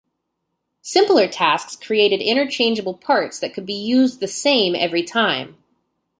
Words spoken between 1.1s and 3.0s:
tasks created interchangeable